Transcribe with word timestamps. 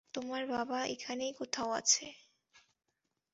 তোমার 0.13 0.43
বাবা 0.47 0.79
এখানেই 0.85 1.33
কোথাও 1.33 1.69
আছে। 1.71 2.05